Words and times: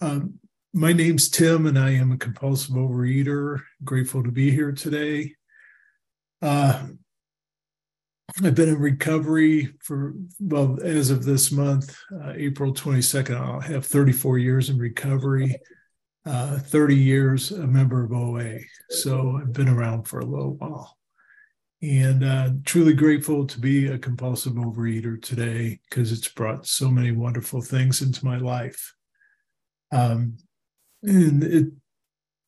Um, 0.00 0.38
my 0.72 0.92
name's 0.92 1.28
Tim, 1.28 1.66
and 1.66 1.78
I 1.78 1.90
am 1.90 2.12
a 2.12 2.18
compulsive 2.18 2.76
overeater. 2.76 3.62
Grateful 3.82 4.22
to 4.22 4.30
be 4.30 4.50
here 4.50 4.70
today. 4.70 5.34
Uh, 6.40 6.88
I've 8.44 8.54
been 8.54 8.68
in 8.68 8.78
recovery 8.78 9.74
for, 9.82 10.14
well, 10.38 10.78
as 10.82 11.10
of 11.10 11.24
this 11.24 11.50
month, 11.50 11.96
uh, 12.22 12.32
April 12.36 12.72
22nd, 12.72 13.36
I'll 13.36 13.60
have 13.60 13.86
34 13.86 14.38
years 14.38 14.70
in 14.70 14.78
recovery, 14.78 15.56
uh, 16.26 16.58
30 16.58 16.94
years 16.94 17.50
a 17.50 17.66
member 17.66 18.04
of 18.04 18.12
OA. 18.12 18.58
So 18.90 19.40
I've 19.40 19.52
been 19.52 19.68
around 19.68 20.04
for 20.04 20.20
a 20.20 20.26
little 20.26 20.54
while. 20.54 20.96
And 21.80 22.24
uh, 22.24 22.50
truly 22.64 22.92
grateful 22.92 23.46
to 23.46 23.60
be 23.60 23.86
a 23.86 23.98
compulsive 23.98 24.54
overeater 24.54 25.20
today 25.20 25.80
because 25.88 26.12
it's 26.12 26.28
brought 26.28 26.66
so 26.66 26.90
many 26.90 27.12
wonderful 27.12 27.62
things 27.62 28.02
into 28.02 28.24
my 28.24 28.36
life. 28.36 28.94
Um, 29.90 30.36
and 31.02 31.42
it 31.42 31.66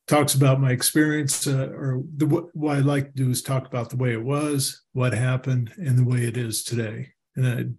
talks 0.07 0.33
about 0.33 0.59
my 0.59 0.71
experience, 0.71 1.47
uh, 1.47 1.69
or 1.69 2.03
the, 2.17 2.25
what 2.25 2.75
I 2.75 2.79
like 2.79 3.05
to 3.05 3.23
do 3.23 3.29
is 3.29 3.41
talk 3.41 3.65
about 3.65 3.89
the 3.89 3.97
way 3.97 4.11
it 4.11 4.23
was, 4.23 4.81
what 4.93 5.13
happened, 5.13 5.71
and 5.77 5.97
the 5.97 6.03
way 6.03 6.25
it 6.25 6.37
is 6.37 6.63
today. 6.63 7.09
And 7.35 7.47
I'd 7.47 7.73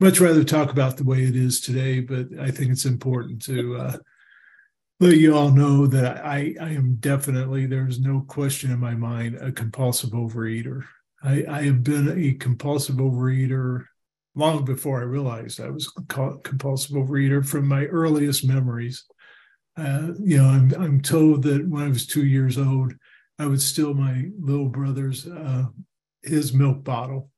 much 0.00 0.20
rather 0.20 0.42
talk 0.42 0.70
about 0.70 0.96
the 0.96 1.04
way 1.04 1.22
it 1.22 1.36
is 1.36 1.60
today, 1.60 2.00
but 2.00 2.26
I 2.40 2.50
think 2.50 2.72
it's 2.72 2.86
important 2.86 3.42
to 3.42 3.76
uh, 3.76 3.96
let 5.00 5.18
you 5.18 5.36
all 5.36 5.50
know 5.50 5.86
that 5.86 6.24
I, 6.24 6.54
I 6.60 6.70
am 6.70 6.96
definitely, 6.96 7.66
there's 7.66 8.00
no 8.00 8.20
question 8.22 8.70
in 8.70 8.80
my 8.80 8.94
mind, 8.94 9.36
a 9.36 9.52
compulsive 9.52 10.10
overeater. 10.10 10.84
I, 11.22 11.44
I 11.48 11.62
have 11.62 11.82
been 11.82 12.18
a 12.18 12.32
compulsive 12.34 12.96
overeater 12.96 13.84
long 14.34 14.64
before 14.64 15.00
I 15.00 15.04
realized 15.04 15.60
I 15.60 15.70
was 15.70 15.90
a 15.96 16.02
compulsive 16.42 16.96
overeater 16.96 17.46
from 17.46 17.68
my 17.68 17.84
earliest 17.86 18.46
memories. 18.46 19.04
Uh, 19.76 20.08
you 20.20 20.38
know, 20.38 20.46
I'm 20.46 20.72
I'm 20.74 21.00
told 21.00 21.42
that 21.44 21.68
when 21.68 21.82
I 21.82 21.88
was 21.88 22.06
two 22.06 22.24
years 22.24 22.58
old, 22.58 22.94
I 23.38 23.46
would 23.46 23.60
steal 23.60 23.94
my 23.94 24.30
little 24.38 24.68
brother's 24.68 25.26
uh, 25.26 25.64
his 26.22 26.52
milk 26.52 26.84
bottle, 26.84 27.30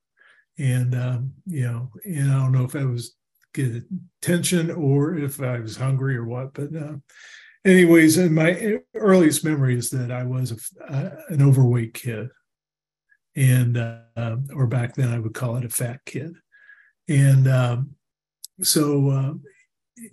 and 0.59 0.95
um, 0.95 1.33
you 1.47 1.65
know, 1.65 1.91
and 2.05 2.31
I 2.31 2.35
don't 2.35 2.53
know 2.53 2.65
if 2.65 2.77
I 2.77 2.85
was 2.85 3.15
get 3.55 3.83
attention 4.21 4.71
or 4.71 5.17
if 5.17 5.41
I 5.41 5.61
was 5.61 5.77
hungry 5.77 6.17
or 6.17 6.25
what, 6.25 6.55
but. 6.55 6.75
Uh, 6.75 6.97
anyways, 7.65 8.17
in 8.17 8.33
my 8.33 8.79
earliest 8.95 9.45
memory 9.45 9.77
is 9.77 9.91
that 9.91 10.11
I 10.11 10.23
was 10.23 10.53
a, 10.53 10.93
uh, 10.93 11.11
an 11.29 11.43
overweight 11.43 11.95
kid, 11.95 12.29
and 13.35 13.77
uh, 13.77 14.37
or 14.55 14.67
back 14.67 14.95
then 14.95 15.09
I 15.09 15.19
would 15.19 15.35
call 15.35 15.57
it 15.57 15.65
a 15.65 15.69
fat 15.69 16.01
kid, 16.07 16.37
and 17.09 17.49
um, 17.49 17.91
so 18.63 19.11
uh, 19.11 19.35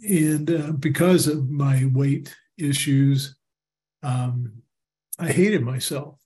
and 0.07 0.49
uh, 0.49 0.71
because 0.73 1.27
of 1.27 1.49
my 1.49 1.89
weight 1.93 2.35
issues, 2.57 3.35
um, 4.03 4.53
I 5.19 5.31
hated 5.31 5.63
myself. 5.63 6.19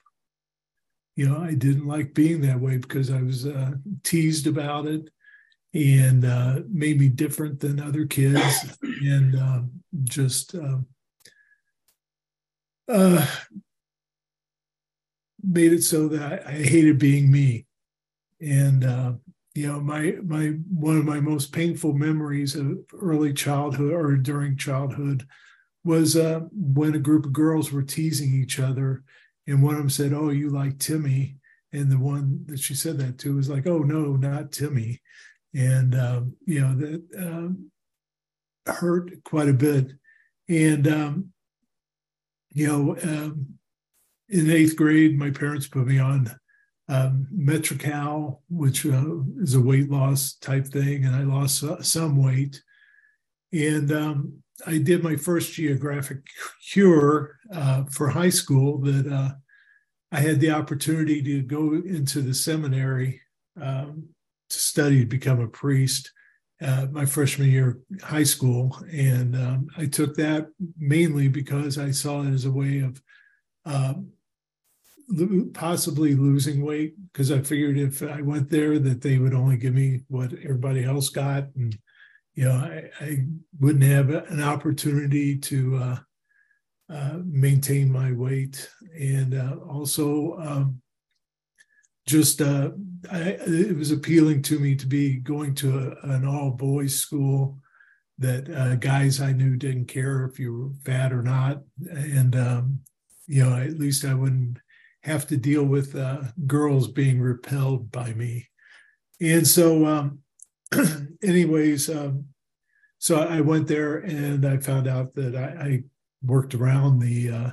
You 1.15 1.29
know, 1.29 1.41
I 1.41 1.55
didn't 1.55 1.88
like 1.88 2.13
being 2.13 2.41
that 2.41 2.59
way 2.59 2.77
because 2.77 3.09
I 3.09 3.21
was 3.21 3.45
uh, 3.45 3.71
teased 4.03 4.45
about 4.45 4.85
it 4.85 5.09
and 5.73 6.25
uh, 6.25 6.59
made 6.69 6.99
me 6.99 7.09
different 7.09 7.59
than 7.59 7.79
other 7.79 8.05
kids, 8.05 8.77
and 8.81 9.35
um, 9.35 9.71
just 10.03 10.55
um, 10.55 10.85
uh, 12.88 13.25
made 15.43 15.73
it 15.73 15.83
so 15.83 16.07
that 16.07 16.45
I, 16.45 16.49
I 16.49 16.53
hated 16.63 16.99
being 16.99 17.31
me. 17.31 17.65
And 18.39 18.83
uh, 18.83 19.13
you 19.58 19.66
know 19.66 19.80
my 19.80 20.13
my 20.23 20.50
one 20.69 20.97
of 20.97 21.03
my 21.03 21.19
most 21.19 21.52
painful 21.52 21.91
memories 21.91 22.55
of 22.55 22.77
early 22.94 23.33
childhood 23.33 23.91
or 23.91 24.16
during 24.16 24.55
childhood 24.55 25.25
was 25.83 26.16
uh, 26.16 26.41
when 26.52 26.94
a 26.94 27.00
group 27.00 27.25
of 27.25 27.33
girls 27.33 27.72
were 27.72 27.81
teasing 27.81 28.35
each 28.35 28.59
other 28.59 29.03
and 29.47 29.63
one 29.63 29.73
of 29.73 29.80
them 29.80 29.89
said 29.89 30.13
oh 30.13 30.30
you 30.30 30.52
like 30.52 30.78
timmy? 30.78 31.38
And 31.73 31.91
the 31.91 31.97
one 31.97 32.45
that 32.45 32.59
she 32.59 32.75
said 32.75 33.00
that 33.00 33.18
to 33.19 33.35
was 33.35 33.50
like 33.50 33.66
oh 33.66 33.79
no 33.79 34.16
not 34.16 34.51
timmy. 34.51 35.01
And 35.56 35.95
um, 35.95 36.35
you 36.45 36.62
know 36.62 36.75
that 36.75 37.03
um, 37.18 37.72
hurt 38.68 39.24
quite 39.24 39.50
a 39.50 39.53
bit. 39.53 39.94
And 40.47 40.88
um, 40.88 41.29
you 42.51 42.68
know 42.68 42.95
um, 43.01 43.57
in 44.29 44.51
eighth 44.51 44.75
grade 44.75 45.18
my 45.18 45.31
parents 45.31 45.68
put 45.68 45.88
me 45.88 45.97
on 45.97 46.29
um, 46.90 47.28
Metrecal, 47.31 48.42
which 48.50 48.86
uh, 48.86 49.22
is 49.40 49.56
a 49.56 49.62
weight 49.62 49.90
loss 49.90 50.36
type 50.36 50.68
thing, 50.68 51.06
and 51.06 51.16
I 51.16 51.24
lost 51.24 51.64
uh, 51.64 51.81
some 51.81 52.22
weight. 52.22 52.62
And 53.52 53.92
um, 53.92 54.44
I 54.66 54.78
did 54.78 55.03
my 55.03 55.16
first 55.16 55.53
geographic 55.53 56.20
cure 56.72 57.38
uh, 57.53 57.84
for 57.86 58.09
high 58.09 58.30
school. 58.30 58.80
That 58.80 59.12
uh, 59.12 59.31
I 60.12 60.20
had 60.20 60.40
the 60.40 60.52
opportunity 60.52 61.22
to 61.24 61.42
go 61.42 61.74
into 61.74 62.22
the 62.22 62.34
seminary 62.34 63.22
um, 63.62 64.08
to 64.50 64.59
study 64.59 65.02
to 65.02 65.06
become 65.06 65.42
a 65.42 65.48
priest. 65.48 66.12
Uh, 66.59 66.88
my 66.92 67.06
freshman 67.06 67.52
year 67.52 67.80
high 68.02 68.24
school, 68.24 68.75
and 68.92 69.36
um, 69.36 69.68
I 69.78 69.86
took 69.86 70.16
that 70.16 70.48
mainly 70.80 71.28
because 71.28 71.78
I 71.78 71.92
saw 71.92 72.24
it 72.24 72.34
as 72.34 72.46
a 72.46 72.52
way 72.52 72.80
of 72.80 73.00
um, 73.66 74.12
possibly 75.53 76.16
losing 76.16 76.63
weight 76.63 76.95
because 77.12 77.31
I 77.31 77.41
figured 77.41 77.78
if 77.78 78.03
I 78.03 78.22
went 78.22 78.50
there 78.50 78.78
that 78.79 79.01
they 79.01 79.18
would 79.18 79.34
only 79.34 79.57
give 79.57 79.73
me 79.73 80.01
what 80.09 80.34
everybody 80.34 80.84
else 80.84 81.09
got, 81.09 81.45
and 81.56 81.78
you 82.35 82.45
know 82.45 82.51
I, 82.51 82.90
I 83.00 83.25
wouldn't 83.59 83.85
have 83.85 84.09
an 84.09 84.44
opportunity 84.44 85.38
to 85.38 85.78
uh, 85.78 85.97
uh, 86.94 87.19
maintain 87.23 87.91
my 87.91 88.12
weight, 88.12 88.69
and 89.00 89.34
uh, 89.34 89.56
also 89.69 90.38
um, 90.40 90.81
just 92.06 92.41
uh, 92.41 92.72
I, 93.09 93.38
it 93.47 93.78
was 93.78 93.91
appealing 93.91 94.41
to 94.44 94.59
me 94.59 94.75
to 94.75 94.85
be 94.85 95.16
going 95.16 95.56
to 95.56 95.95
a, 96.03 96.09
an 96.09 96.25
all 96.25 96.51
boys 96.51 97.00
school 97.00 97.59
that 98.19 98.50
uh, 98.50 98.75
guys 98.75 99.22
I 99.22 99.31
knew 99.31 99.56
didn't 99.56 99.85
care 99.85 100.25
if 100.25 100.38
you 100.38 100.53
were 100.53 100.91
fat 100.91 101.13
or 101.13 101.24
not, 101.24 101.62
and 101.89 102.35
um, 102.35 102.79
you 103.25 103.45
know 103.45 103.56
at 103.56 103.79
least 103.79 104.03
I 104.03 104.13
wouldn't 104.13 104.59
have 105.03 105.28
to 105.28 105.38
deal 105.38 105.63
with 105.63 105.96
uh, 105.96 106.24
girls 106.46 106.88
being 106.88 107.19
repelled 107.19 107.91
by 107.91 108.13
me. 108.13 108.47
And 109.22 109.47
so, 109.47 109.85
um, 109.85 110.19
anyways, 111.24 111.90
um, 111.90 112.25
so 113.00 113.19
I 113.19 113.41
went 113.41 113.68
there 113.68 113.97
and 113.97 114.46
I 114.46 114.57
found 114.57 114.88
out 114.88 115.13
that 115.16 115.36
I, 115.36 115.66
I 115.66 115.84
worked 116.24 116.56
around 116.56 117.00
the 117.00 117.30
uh, 117.30 117.52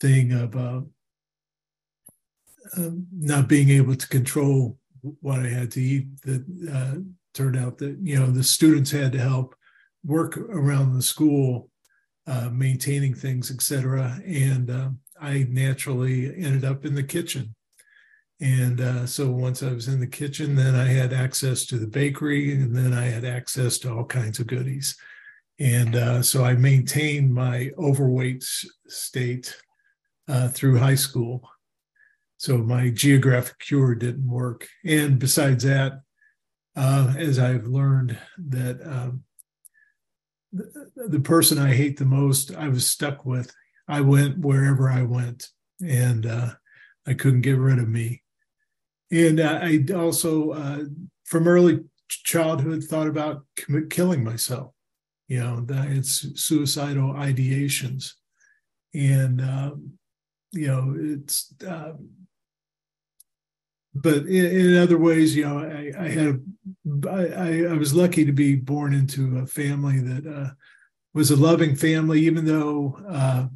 thing 0.00 0.32
of 0.32 0.56
uh, 0.56 0.80
um, 2.76 3.06
not 3.12 3.48
being 3.48 3.70
able 3.70 3.96
to 3.96 4.08
control 4.08 4.78
what 5.20 5.40
I 5.40 5.48
had 5.48 5.70
to 5.72 5.80
eat. 5.80 6.20
That 6.22 6.44
uh, 6.72 7.00
turned 7.34 7.56
out 7.56 7.78
that 7.78 7.98
you 8.02 8.18
know 8.18 8.30
the 8.30 8.44
students 8.44 8.90
had 8.90 9.12
to 9.12 9.18
help 9.18 9.54
work 10.04 10.36
around 10.36 10.94
the 10.94 11.02
school, 11.02 11.70
uh, 12.26 12.50
maintaining 12.52 13.14
things, 13.14 13.50
etc. 13.50 14.20
And 14.24 14.70
um, 14.70 14.98
I 15.20 15.46
naturally 15.48 16.34
ended 16.36 16.64
up 16.64 16.84
in 16.84 16.94
the 16.94 17.02
kitchen. 17.02 17.54
And 18.40 18.80
uh, 18.80 19.06
so 19.06 19.30
once 19.30 19.62
I 19.62 19.72
was 19.72 19.88
in 19.88 19.98
the 19.98 20.06
kitchen, 20.06 20.54
then 20.54 20.74
I 20.76 20.86
had 20.86 21.12
access 21.12 21.66
to 21.66 21.76
the 21.76 21.88
bakery, 21.88 22.52
and 22.52 22.74
then 22.74 22.92
I 22.92 23.06
had 23.06 23.24
access 23.24 23.78
to 23.78 23.92
all 23.92 24.04
kinds 24.04 24.38
of 24.38 24.46
goodies. 24.46 24.96
And 25.58 25.96
uh, 25.96 26.22
so 26.22 26.44
I 26.44 26.54
maintained 26.54 27.34
my 27.34 27.70
overweight 27.76 28.44
state 28.86 29.56
uh, 30.28 30.48
through 30.48 30.78
high 30.78 30.94
school. 30.94 31.48
So 32.36 32.58
my 32.58 32.90
geographic 32.90 33.58
cure 33.58 33.96
didn't 33.96 34.30
work. 34.30 34.68
And 34.84 35.18
besides 35.18 35.64
that, 35.64 36.02
uh, 36.76 37.14
as 37.18 37.40
I've 37.40 37.66
learned 37.66 38.16
that 38.38 38.80
um, 38.86 39.24
the, 40.52 40.90
the 41.08 41.20
person 41.20 41.58
I 41.58 41.74
hate 41.74 41.96
the 41.96 42.04
most, 42.04 42.54
I 42.54 42.68
was 42.68 42.86
stuck 42.86 43.26
with 43.26 43.52
I 43.88 44.02
went 44.02 44.38
wherever 44.38 44.90
I 44.90 45.02
went, 45.02 45.48
and 45.80 46.26
uh, 46.26 46.50
I 47.06 47.14
couldn't 47.14 47.40
get 47.40 47.56
rid 47.56 47.78
of 47.78 47.88
me. 47.88 48.22
And 49.10 49.40
uh, 49.40 49.60
I 49.62 49.82
also, 49.94 50.50
uh, 50.50 50.84
from 51.24 51.48
early 51.48 51.80
childhood, 52.08 52.84
thought 52.84 53.06
about 53.06 53.44
killing 53.88 54.22
myself. 54.22 54.72
You 55.28 55.40
know, 55.40 55.66
it's 55.68 56.40
suicidal 56.42 57.12
ideations, 57.14 58.12
and 58.94 59.40
um, 59.40 59.92
you 60.52 60.66
know, 60.66 60.94
it's. 60.96 61.52
Um, 61.66 62.10
but 63.94 64.26
in, 64.26 64.46
in, 64.46 64.76
other 64.76 64.98
ways, 64.98 65.34
you 65.34 65.44
know, 65.44 65.58
I, 65.58 65.92
I 65.98 66.08
had, 66.08 66.40
I, 67.08 67.64
I, 67.64 67.72
was 67.72 67.94
lucky 67.94 68.24
to 68.24 68.32
be 68.32 68.54
born 68.54 68.94
into 68.94 69.38
a 69.38 69.46
family 69.46 69.98
that 69.98 70.26
uh, 70.26 70.50
was 71.14 71.32
a 71.32 71.36
loving 71.36 71.74
family, 71.74 72.20
even 72.20 72.44
though 72.44 72.96
uh, 73.08 73.46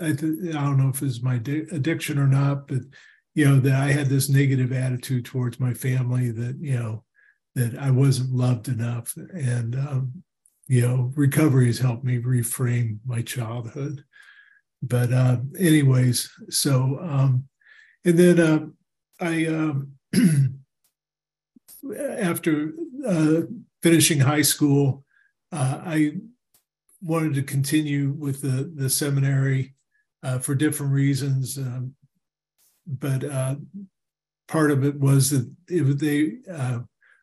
I, 0.00 0.12
th- 0.12 0.54
I 0.54 0.62
don't 0.62 0.78
know 0.78 0.88
if 0.88 1.02
it's 1.02 1.22
my 1.22 1.38
di- 1.38 1.66
addiction 1.70 2.18
or 2.18 2.26
not, 2.26 2.66
but 2.68 2.80
you 3.34 3.48
know 3.48 3.60
that 3.60 3.74
I 3.74 3.92
had 3.92 4.08
this 4.08 4.28
negative 4.28 4.72
attitude 4.72 5.24
towards 5.24 5.60
my 5.60 5.74
family 5.74 6.30
that 6.30 6.56
you 6.60 6.78
know 6.78 7.04
that 7.54 7.78
I 7.78 7.90
wasn't 7.90 8.32
loved 8.32 8.68
enough, 8.68 9.14
and 9.34 9.74
um, 9.74 10.22
you 10.68 10.80
know, 10.80 11.12
recovery 11.16 11.66
has 11.66 11.78
helped 11.78 12.04
me 12.04 12.18
reframe 12.18 12.98
my 13.04 13.20
childhood. 13.22 14.04
But 14.82 15.12
uh, 15.12 15.38
anyways, 15.58 16.30
so 16.48 16.98
um, 17.02 17.44
and 18.04 18.18
then 18.18 18.40
uh, 18.40 18.66
I 19.20 19.46
um, 19.46 19.92
after 22.18 22.72
uh, 23.06 23.42
finishing 23.82 24.20
high 24.20 24.42
school, 24.42 25.04
uh, 25.52 25.82
I 25.84 26.12
wanted 27.02 27.34
to 27.34 27.42
continue 27.42 28.12
with 28.12 28.40
the 28.40 28.72
the 28.74 28.88
seminary 28.88 29.74
uh, 30.22 30.38
for 30.38 30.54
different 30.54 30.92
reasons, 30.92 31.58
um, 31.58 31.94
but 32.86 33.24
uh, 33.24 33.56
part 34.48 34.70
of 34.70 34.84
it 34.84 34.98
was 34.98 35.30
that 35.30 35.50
they 35.68 36.36
uh, 36.52 36.80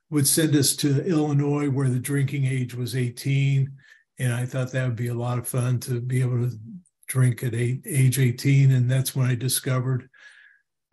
would 0.09 0.27
send 0.27 0.55
us 0.55 0.75
to 0.77 1.05
Illinois, 1.05 1.69
where 1.69 1.89
the 1.89 1.99
drinking 1.99 2.45
age 2.45 2.73
was 2.73 2.95
18, 2.95 3.71
and 4.19 4.33
I 4.33 4.45
thought 4.45 4.71
that 4.71 4.85
would 4.85 4.95
be 4.95 5.07
a 5.07 5.13
lot 5.13 5.37
of 5.37 5.47
fun 5.47 5.79
to 5.81 6.01
be 6.01 6.21
able 6.21 6.49
to 6.49 6.57
drink 7.07 7.43
at 7.43 7.55
eight, 7.55 7.81
age 7.85 8.19
18, 8.19 8.71
and 8.71 8.89
that's 8.89 9.15
when 9.15 9.27
I 9.27 9.35
discovered 9.35 10.09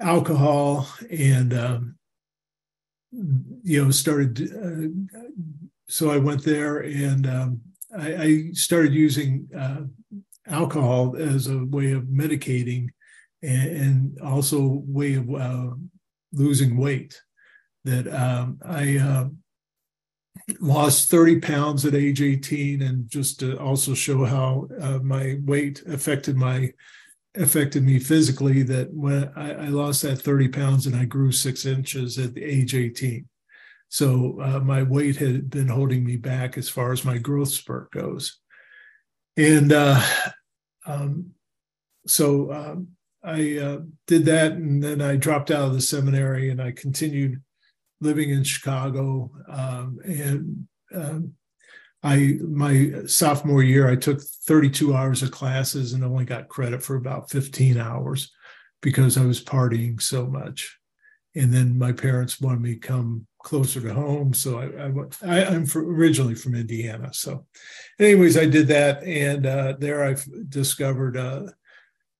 alcohol 0.01 0.87
and 1.11 1.55
um, 1.55 1.97
you 3.63 3.85
know 3.85 3.91
started. 3.91 4.53
Uh, 4.53 5.17
so 5.89 6.11
I 6.11 6.19
went 6.19 6.43
there 6.43 6.81
and 6.81 7.27
um, 7.27 7.61
I, 7.97 8.15
I 8.15 8.51
started 8.53 8.93
using 8.93 9.49
uh, 9.57 9.83
alcohol 10.47 11.17
as 11.17 11.47
a 11.47 11.65
way 11.65 11.93
of 11.93 12.05
medicating 12.05 12.89
and, 13.43 13.71
and 13.71 14.21
also 14.21 14.83
way 14.87 15.15
of 15.15 15.33
uh, 15.35 15.71
losing 16.33 16.77
weight. 16.77 17.21
That 17.85 18.13
um, 18.13 18.59
I 18.65 18.99
uh, 18.99 19.29
lost 20.61 21.11
30 21.11 21.41
pounds 21.41 21.85
at 21.85 21.95
age 21.95 22.21
18, 22.21 22.83
and 22.83 23.09
just 23.09 23.41
to 23.41 23.59
also 23.59 23.95
show 23.95 24.25
how 24.25 24.69
uh, 24.81 24.99
my 24.99 25.39
weight 25.45 25.83
affected 25.87 26.37
my 26.37 26.73
affected 27.37 27.85
me 27.85 27.99
physically. 27.99 28.63
That 28.63 28.93
when 28.93 29.31
I, 29.37 29.53
I, 29.53 29.69
lost 29.69 30.03
that 30.03 30.17
30 30.17 30.49
pounds 30.49 30.87
and 30.87 30.97
I 30.97 31.05
grew 31.05 31.31
six 31.31 31.65
inches 31.65 32.19
at 32.19 32.35
the 32.35 32.43
age 32.43 32.75
18. 32.75 33.29
So 33.89 34.41
uh, 34.43 34.61
my 34.61 34.83
weight 34.83 35.17
had 35.17 35.49
been 35.49 35.69
holding 35.69 36.05
me 36.05 36.17
back 36.17 36.59
as 36.59 36.69
far 36.69 36.93
as 36.93 37.05
my 37.05 37.19
growth 37.19 37.51
spurt 37.51 37.93
goes. 37.93 38.41
And 39.37 39.73
uh, 39.73 40.01
um, 40.87 41.33
so 42.07 42.53
um, 42.53 42.89
I 43.23 43.59
uh, 43.59 43.79
did 44.07 44.25
that, 44.27 44.53
and 44.53 44.83
then 44.83 45.01
I 45.01 45.17
dropped 45.17 45.51
out 45.51 45.69
of 45.69 45.75
the 45.75 45.81
seminary 45.81 46.51
and 46.51 46.63
I 46.63 46.73
continued 46.73 47.43
living 48.01 48.31
in 48.31 48.45
Chicago. 48.45 49.31
Um, 49.49 49.99
and 50.05 50.69
um, 50.95 51.33
I 52.03 52.39
my 52.43 52.93
sophomore 53.07 53.63
year, 53.63 53.91
I 53.91 53.97
took 53.97 54.23
32 54.23 54.95
hours 54.95 55.23
of 55.23 55.31
classes 55.33 55.93
and 55.93 56.05
only 56.05 56.25
got 56.25 56.49
credit 56.49 56.83
for 56.83 56.97
about 56.97 57.31
15 57.31 57.79
hours 57.79 58.33
because 58.81 59.17
I 59.17 59.25
was 59.25 59.43
partying 59.43 60.01
so 60.01 60.27
much. 60.27 60.79
And 61.35 61.53
then 61.53 61.79
my 61.79 61.93
parents 61.93 62.41
wanted 62.41 62.61
me 62.61 62.75
to 62.75 62.81
come 62.81 63.27
closer 63.47 63.81
to 63.81 63.95
home. 63.95 64.35
So 64.35 64.59
I, 64.59 65.37
I, 65.37 65.55
am 65.55 65.67
originally 65.77 66.35
from 66.35 66.57
Indiana. 66.57 67.15
So, 67.15 67.47
anyways, 68.01 68.37
I 68.37 68.45
did 68.47 68.67
that, 68.69 69.05
and 69.05 69.47
uh, 69.47 69.75
there 69.79 70.05
I 70.05 70.17
discovered 70.49 71.17
uh, 71.17 71.45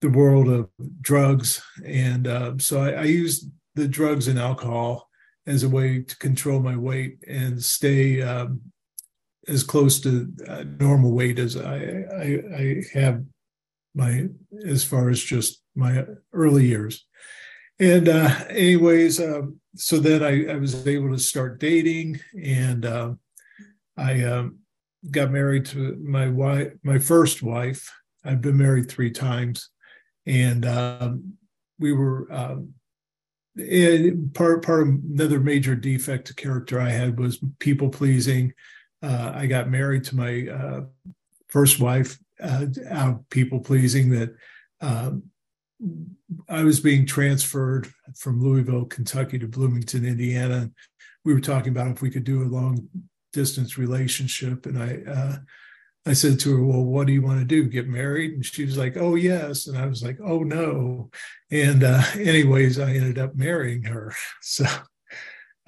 the 0.03 0.09
world 0.09 0.49
of 0.49 0.71
drugs, 1.01 1.61
and 1.85 2.29
uh, 2.29 2.53
so 2.59 2.81
I, 2.81 2.91
I 2.91 3.03
used 3.03 3.51
the 3.75 3.89
drugs 3.89 4.29
and 4.29 4.39
alcohol 4.39 5.11
as 5.49 5.65
a 5.65 5.69
way 5.69 6.03
to 6.03 6.17
control 6.19 6.61
my 6.61 6.77
weight 6.77 7.19
and 7.27 7.61
stay 7.61 8.23
um, 8.23 8.61
as 9.49 9.65
close 9.65 10.01
to 10.03 10.33
uh, 10.47 10.63
normal 10.79 11.11
weight 11.11 11.41
as 11.41 11.57
I, 11.57 12.05
I, 12.23 12.29
I 12.57 12.83
have 12.95 13.25
my 13.97 14.29
as 14.65 14.85
far 14.85 15.09
as 15.09 15.21
just 15.21 15.61
my 15.75 16.05
early 16.33 16.67
years. 16.67 17.05
And 17.81 18.09
uh, 18.09 18.31
anyways, 18.49 19.21
um, 19.21 19.61
so 19.77 19.99
then 19.99 20.23
I, 20.23 20.53
I, 20.53 20.57
was 20.57 20.87
able 20.87 21.11
to 21.13 21.19
start 21.19 21.61
dating, 21.61 22.21
and 22.43 22.85
uh, 22.85 23.13
I 23.97 24.23
um, 24.25 24.59
got 25.11 25.31
married 25.31 25.67
to 25.67 25.97
my 25.97 26.29
wife, 26.29 26.73
my 26.83 26.99
first 26.99 27.43
wife. 27.43 27.93
I've 28.25 28.41
been 28.41 28.57
married 28.57 28.91
three 28.91 29.11
times, 29.11 29.71
and 30.27 30.65
um, 30.67 31.35
we 31.79 31.93
were. 31.93 32.33
Um, 32.33 32.75
part 34.35 34.63
part 34.63 34.83
of 34.83 34.89
another 34.89 35.41
major 35.41 35.75
defect 35.75 36.29
of 36.29 36.37
character 36.37 36.79
I 36.79 36.91
had 36.91 37.19
was 37.19 37.39
people 37.59 37.89
pleasing. 37.89 38.53
Uh, 39.03 39.33
I 39.35 39.47
got 39.47 39.71
married 39.71 40.05
to 40.05 40.17
my 40.17 40.47
uh, 40.47 40.81
first 41.49 41.81
wife 41.81 42.19
uh, 42.43 42.67
out 42.91 43.29
people 43.31 43.61
pleasing 43.61 44.11
that 44.11 44.35
um, 44.81 45.23
I 46.49 46.65
was 46.65 46.81
being 46.81 47.07
transferred 47.07 47.89
from 48.17 48.41
Louisville, 48.41 48.87
Kentucky 48.87 49.39
to 49.39 49.47
Bloomington, 49.47 50.05
Indiana. 50.05 50.71
We 51.25 51.35
were 51.35 51.41
talking 51.41 51.71
about 51.71 51.91
if 51.91 52.03
we 52.03 52.11
could 52.11 52.25
do 52.25 52.43
a 52.43 52.45
long 52.45 52.89
distance 53.33 53.77
relationship. 53.77 54.67
And 54.67 54.79
I, 54.79 55.11
uh, 55.11 55.37
I 56.07 56.13
said 56.13 56.39
to 56.41 56.57
her, 56.57 56.65
Well, 56.65 56.85
what 56.85 57.07
do 57.07 57.13
you 57.13 57.23
want 57.23 57.41
to 57.41 57.45
do? 57.45 57.65
Get 57.65 57.89
married? 57.89 58.33
And 58.33 58.45
she 58.45 58.65
was 58.65 58.79
like, 58.79 58.97
Oh, 58.97 59.17
yes. 59.17 59.67
And 59.67 59.77
I 59.77 59.87
was 59.87 60.03
like, 60.03 60.19
Oh, 60.25 60.39
no. 60.39 61.11
And, 61.51 61.85
uh, 61.85 62.03
anyways, 62.15 62.79
I 62.79 62.93
ended 62.93 63.19
up 63.19 63.35
marrying 63.35 63.83
her. 63.85 64.15
So, 64.43 64.65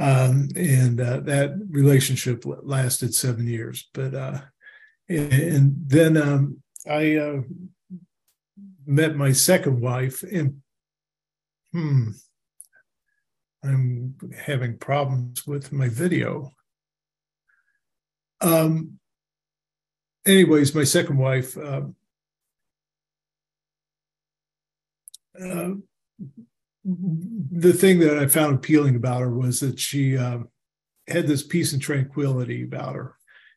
um, 0.00 0.48
and 0.54 1.00
uh, 1.00 1.20
that 1.20 1.58
relationship 1.68 2.44
lasted 2.46 3.14
seven 3.14 3.48
years. 3.48 3.88
But, 3.92 4.14
uh, 4.14 4.40
and, 5.08 5.32
and 5.32 5.74
then 5.88 6.16
um, 6.16 6.62
I, 6.88 7.16
uh, 7.16 7.40
met 8.88 9.14
my 9.14 9.30
second 9.30 9.80
wife 9.80 10.22
and 10.22 10.62
hmm 11.72 12.08
i'm 13.62 14.14
having 14.46 14.78
problems 14.78 15.46
with 15.46 15.72
my 15.72 15.88
video. 15.88 16.52
Um 18.40 18.98
anyways 20.26 20.74
my 20.74 20.84
second 20.84 21.18
wife 21.18 21.56
uh, 21.58 21.82
uh, 25.40 25.70
the 26.84 27.72
thing 27.72 27.98
that 27.98 28.18
i 28.18 28.26
found 28.26 28.56
appealing 28.56 28.96
about 28.96 29.20
her 29.20 29.34
was 29.34 29.60
that 29.60 29.78
she 29.78 30.16
uh, 30.16 30.38
had 31.08 31.26
this 31.26 31.42
peace 31.42 31.74
and 31.74 31.82
tranquility 31.82 32.62
about 32.62 32.94
her. 32.94 33.16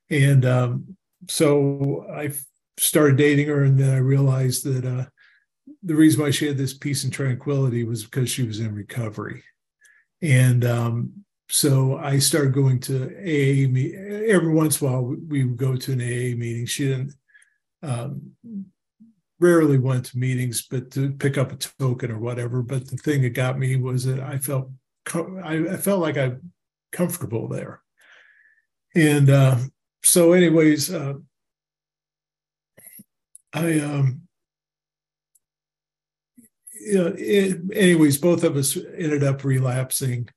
And 0.09 0.45
um, 0.45 0.97
so 1.29 2.05
i 2.13 2.31
started 2.77 3.15
dating 3.15 3.47
her 3.47 3.63
and 3.63 3.79
then 3.79 3.93
i 3.93 3.97
realized 3.97 4.65
that 4.65 4.83
uh, 4.83 5.05
the 5.83 5.95
reason 5.95 6.21
why 6.21 6.31
she 6.31 6.47
had 6.47 6.57
this 6.57 6.73
peace 6.73 7.03
and 7.03 7.11
tranquility 7.11 7.83
was 7.83 8.03
because 8.03 8.29
she 8.29 8.43
was 8.43 8.59
in 8.59 8.75
recovery. 8.75 9.43
And 10.21 10.63
um, 10.63 11.11
so 11.49 11.97
I 11.97 12.19
started 12.19 12.53
going 12.53 12.79
to 12.81 13.07
AA 13.17 13.67
me 13.69 13.95
every 14.27 14.53
once 14.53 14.81
in 14.81 14.87
a 14.87 14.91
while. 14.91 15.15
We 15.27 15.43
would 15.43 15.57
go 15.57 15.75
to 15.75 15.91
an 15.91 16.01
AA 16.01 16.37
meeting. 16.37 16.65
She 16.65 16.87
didn't 16.87 17.13
um, 17.81 18.31
rarely 19.39 19.79
went 19.79 20.05
to 20.05 20.17
meetings, 20.17 20.67
but 20.69 20.91
to 20.91 21.11
pick 21.11 21.37
up 21.37 21.51
a 21.51 21.55
token 21.55 22.11
or 22.11 22.19
whatever. 22.19 22.61
But 22.61 22.87
the 22.87 22.97
thing 22.97 23.23
that 23.23 23.31
got 23.31 23.57
me 23.57 23.75
was 23.75 24.05
that 24.05 24.19
I 24.19 24.37
felt 24.37 24.69
I, 25.13 25.65
I 25.71 25.77
felt 25.77 25.99
like 25.99 26.17
I'm 26.17 26.53
comfortable 26.91 27.47
there. 27.47 27.81
And 28.93 29.29
uh, 29.29 29.57
so, 30.03 30.33
anyways, 30.33 30.93
uh, 30.93 31.13
I 33.53 33.79
um, 33.79 34.21
you 36.85 36.93
know, 36.95 37.15
it, 37.17 37.59
anyways, 37.73 38.17
both 38.17 38.43
of 38.43 38.55
us 38.55 38.75
ended 38.75 39.23
up 39.23 39.43
relapsing. 39.43 40.27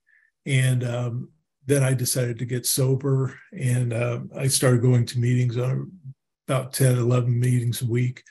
And 0.45 0.83
um, 0.83 1.29
then 1.65 1.83
I 1.83 1.93
decided 1.93 2.37
to 2.39 2.45
get 2.45 2.65
sober 2.65 3.37
and 3.51 3.93
uh, 3.93 4.19
I 4.37 4.47
started 4.47 4.81
going 4.81 5.05
to 5.07 5.19
meetings 5.19 5.57
on 5.57 5.91
about 6.47 6.73
10, 6.73 6.97
11 6.97 7.39
meetings 7.39 7.81
a 7.81 7.87
week 7.87 8.23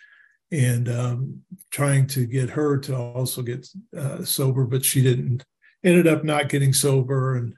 and 0.53 0.89
um, 0.89 1.41
trying 1.73 2.07
to 2.09 2.27
get 2.27 2.51
her 2.51 2.79
to 2.79 2.97
also 2.97 3.43
get 3.43 3.67
uh, 3.97 4.25
sober, 4.25 4.65
but 4.65 4.85
she 4.85 5.03
didn't, 5.03 5.45
ended 5.83 6.07
up 6.07 6.23
not 6.23 6.49
getting 6.49 6.73
sober. 6.73 7.37
And 7.37 7.55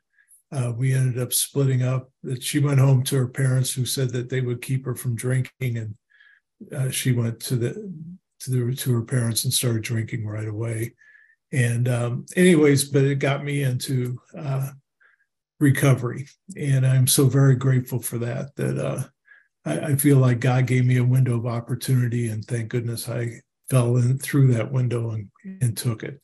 uh, 0.50 0.72
we 0.74 0.94
ended 0.94 1.22
up 1.22 1.34
splitting 1.34 1.82
up. 1.82 2.10
She 2.40 2.58
went 2.58 2.80
home 2.80 3.02
to 3.04 3.16
her 3.16 3.28
parents 3.28 3.74
who 3.74 3.84
said 3.84 4.10
that 4.10 4.30
they 4.30 4.40
would 4.40 4.62
keep 4.62 4.86
her 4.86 4.94
from 4.94 5.14
drinking. 5.14 5.50
And 5.60 5.94
uh, 6.74 6.90
she 6.90 7.12
went 7.12 7.40
to 7.40 7.56
the 7.56 7.92
to 8.40 8.50
the 8.50 8.74
to 8.74 8.92
her 8.94 9.02
parents 9.02 9.44
and 9.44 9.52
started 9.52 9.82
drinking 9.82 10.26
right 10.26 10.48
away. 10.48 10.94
And 11.52 11.88
um, 11.88 12.26
anyways, 12.34 12.84
but 12.90 13.04
it 13.04 13.16
got 13.16 13.44
me 13.44 13.62
into 13.62 14.18
uh, 14.36 14.70
recovery, 15.60 16.28
and 16.56 16.86
I'm 16.86 17.06
so 17.06 17.26
very 17.26 17.54
grateful 17.54 18.00
for 18.00 18.18
that. 18.18 18.54
That 18.56 18.78
uh, 18.78 19.04
I, 19.64 19.92
I, 19.92 19.96
feel 19.96 20.18
like 20.18 20.40
God 20.40 20.66
gave 20.66 20.84
me 20.84 20.96
a 20.96 21.04
window 21.04 21.36
of 21.36 21.46
opportunity, 21.46 22.28
and 22.28 22.44
thank 22.44 22.68
goodness 22.68 23.08
I 23.08 23.40
fell 23.70 23.96
in 23.96 24.18
through 24.18 24.54
that 24.54 24.72
window 24.72 25.10
and, 25.10 25.28
and 25.60 25.76
took 25.76 26.02
it. 26.02 26.20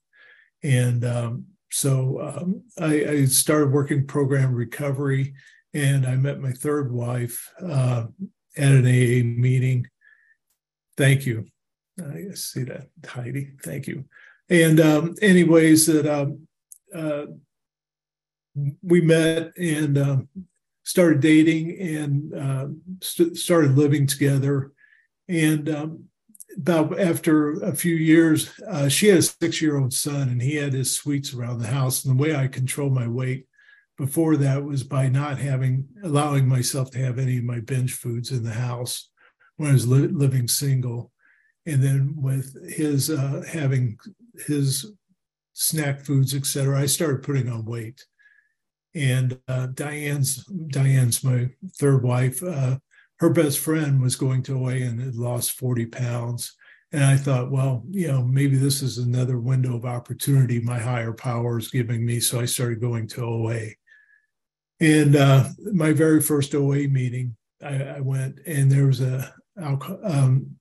And 0.62 1.04
um, 1.04 1.46
so 1.70 2.20
um, 2.20 2.62
I, 2.78 3.04
I, 3.04 3.24
started 3.24 3.72
working 3.72 4.06
program 4.06 4.54
recovery, 4.54 5.34
and 5.72 6.06
I 6.06 6.16
met 6.16 6.40
my 6.40 6.52
third 6.52 6.92
wife 6.92 7.48
uh, 7.60 8.06
at 8.56 8.72
an 8.72 8.86
AA 8.86 9.24
meeting. 9.24 9.86
Thank 10.96 11.26
you. 11.26 11.51
I 12.00 12.34
see 12.34 12.64
that, 12.64 12.88
Heidi. 13.06 13.52
Thank 13.62 13.86
you. 13.86 14.04
And 14.48 14.80
um, 14.80 15.14
anyways, 15.22 15.86
that 15.86 16.06
um, 16.06 16.46
uh, 16.94 17.26
we 18.82 19.00
met 19.00 19.56
and 19.56 19.98
um, 19.98 20.28
started 20.84 21.20
dating 21.20 21.78
and 21.78 22.34
uh, 22.34 22.66
st- 23.00 23.36
started 23.36 23.76
living 23.76 24.06
together. 24.06 24.72
And 25.28 25.68
um, 25.68 26.04
about 26.56 26.98
after 26.98 27.52
a 27.62 27.74
few 27.74 27.94
years, 27.94 28.50
uh, 28.68 28.88
she 28.88 29.08
had 29.08 29.18
a 29.18 29.22
six 29.22 29.62
year 29.62 29.78
old 29.78 29.92
son 29.92 30.28
and 30.28 30.42
he 30.42 30.56
had 30.56 30.72
his 30.72 30.94
sweets 30.94 31.32
around 31.34 31.58
the 31.58 31.68
house. 31.68 32.04
And 32.04 32.18
the 32.18 32.22
way 32.22 32.34
I 32.34 32.48
controlled 32.48 32.94
my 32.94 33.06
weight 33.06 33.46
before 33.96 34.36
that 34.38 34.64
was 34.64 34.82
by 34.82 35.08
not 35.08 35.38
having, 35.38 35.86
allowing 36.02 36.48
myself 36.48 36.90
to 36.90 36.98
have 36.98 37.18
any 37.18 37.38
of 37.38 37.44
my 37.44 37.60
binge 37.60 37.94
foods 37.94 38.30
in 38.30 38.42
the 38.42 38.52
house 38.52 39.10
when 39.56 39.70
I 39.70 39.72
was 39.72 39.86
li- 39.86 40.08
living 40.08 40.48
single. 40.48 41.11
And 41.66 41.82
then 41.82 42.14
with 42.16 42.56
his 42.70 43.10
uh, 43.10 43.42
having 43.50 43.98
his 44.46 44.92
snack 45.52 46.00
foods, 46.00 46.34
et 46.34 46.46
cetera, 46.46 46.80
I 46.80 46.86
started 46.86 47.22
putting 47.22 47.48
on 47.48 47.64
weight. 47.64 48.04
And 48.94 49.38
uh, 49.48 49.68
Diane's 49.68 50.44
Diane's 50.44 51.24
my 51.24 51.48
third 51.78 52.02
wife. 52.02 52.42
Uh, 52.42 52.78
her 53.20 53.30
best 53.30 53.60
friend 53.60 54.02
was 54.02 54.16
going 54.16 54.42
to 54.44 54.58
OA 54.58 54.72
and 54.72 55.00
had 55.00 55.14
lost 55.14 55.52
40 55.52 55.86
pounds. 55.86 56.54
And 56.90 57.04
I 57.04 57.16
thought, 57.16 57.50
well, 57.50 57.84
you 57.90 58.08
know, 58.08 58.22
maybe 58.22 58.56
this 58.56 58.82
is 58.82 58.98
another 58.98 59.38
window 59.38 59.76
of 59.76 59.86
opportunity 59.86 60.60
my 60.60 60.78
higher 60.78 61.12
power 61.12 61.58
is 61.58 61.70
giving 61.70 62.04
me. 62.04 62.20
So 62.20 62.40
I 62.40 62.44
started 62.44 62.80
going 62.80 63.06
to 63.08 63.24
OA. 63.24 63.68
And 64.80 65.16
uh, 65.16 65.44
my 65.72 65.92
very 65.92 66.20
first 66.20 66.54
OA 66.54 66.88
meeting, 66.88 67.36
I, 67.62 67.82
I 67.82 68.00
went 68.00 68.40
and 68.46 68.70
there 68.70 68.86
was 68.86 69.00
a 69.00 69.32
um, 69.56 70.56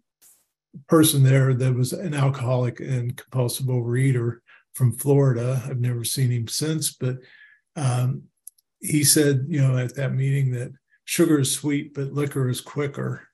person 0.87 1.23
there 1.23 1.53
that 1.53 1.73
was 1.73 1.93
an 1.93 2.13
alcoholic 2.13 2.79
and 2.79 3.15
compulsive 3.15 3.67
overeater 3.67 4.37
from 4.73 4.93
Florida. 4.93 5.61
I've 5.65 5.79
never 5.79 6.03
seen 6.03 6.31
him 6.31 6.47
since, 6.47 6.93
but 6.93 7.17
um, 7.75 8.23
he 8.79 9.03
said, 9.03 9.45
you 9.47 9.61
know, 9.61 9.77
at 9.77 9.95
that 9.95 10.13
meeting 10.13 10.51
that 10.51 10.71
sugar 11.05 11.39
is 11.39 11.51
sweet, 11.51 11.93
but 11.93 12.13
liquor 12.13 12.49
is 12.49 12.61
quicker. 12.61 13.27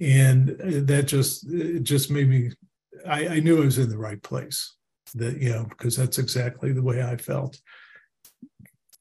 And 0.00 0.48
that 0.88 1.02
just 1.02 1.46
it 1.50 1.82
just 1.82 2.10
made 2.10 2.28
me 2.28 2.50
I, 3.06 3.26
I 3.28 3.40
knew 3.40 3.60
I 3.60 3.64
was 3.64 3.78
in 3.78 3.88
the 3.88 3.98
right 3.98 4.22
place. 4.22 4.74
That, 5.14 5.40
you 5.40 5.50
know, 5.50 5.66
because 5.68 5.96
that's 5.96 6.18
exactly 6.18 6.72
the 6.72 6.82
way 6.82 7.02
I 7.02 7.16
felt. 7.16 7.60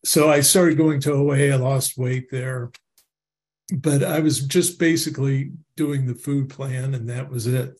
So 0.03 0.29
I 0.29 0.41
started 0.41 0.77
going 0.77 1.00
to 1.01 1.13
OA, 1.13 1.51
I 1.51 1.55
lost 1.55 1.98
weight 1.98 2.31
there. 2.31 2.71
But 3.72 4.04
I 4.04 4.20
was 4.20 4.42
just 4.42 4.80
basically 4.80 5.52
doing 5.76 6.06
the 6.06 6.16
food 6.16 6.50
plan, 6.50 6.96
and 6.96 7.08
that 7.10 7.30
was 7.30 7.46
it. 7.46 7.80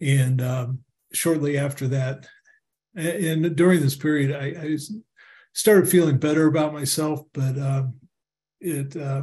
And 0.00 0.40
um, 0.40 0.80
shortly 1.12 1.58
after 1.58 1.88
that, 1.88 2.26
and 2.94 3.54
during 3.56 3.80
this 3.80 3.96
period, 3.96 4.34
I, 4.34 4.68
I 4.68 4.76
started 5.52 5.88
feeling 5.88 6.18
better 6.18 6.46
about 6.46 6.72
myself, 6.72 7.22
but 7.32 7.58
um, 7.58 7.94
it 8.60 8.96
uh, 8.96 9.22